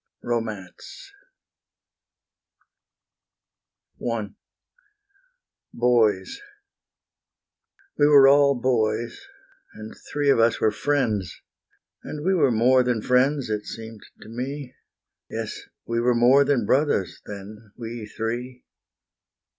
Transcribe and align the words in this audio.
Romance 0.23 1.11
I 4.03 4.31
Boys 5.75 6.41
We 7.99 8.07
were 8.07 8.27
all 8.27 8.59
boys, 8.59 9.23
and 9.75 9.93
three 10.11 10.31
of 10.31 10.39
us 10.39 10.59
were 10.59 10.71
friends; 10.71 11.39
And 12.01 12.25
we 12.25 12.33
were 12.33 12.49
more 12.49 12.81
than 12.81 13.03
friends, 13.03 13.51
it 13.51 13.65
seemed 13.67 14.01
to 14.23 14.27
me: 14.29 14.73
Yes, 15.29 15.61
we 15.85 15.99
were 15.99 16.15
more 16.15 16.43
than 16.45 16.65
brothers 16.65 17.21
then, 17.27 17.71
we 17.77 18.07
three. 18.07 18.63